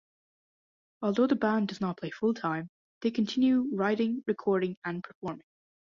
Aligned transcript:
Although 1.03 1.27
the 1.27 1.35
band 1.35 1.67
does 1.67 1.79
not 1.79 1.97
play 1.99 2.09
full-time, 2.09 2.71
they 3.01 3.11
continue 3.11 3.67
writing, 3.71 4.23
recording, 4.25 4.75
and 4.83 5.03
performing. 5.03 5.45